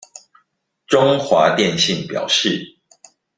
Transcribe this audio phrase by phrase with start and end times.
[0.87, 2.79] 中華電信表示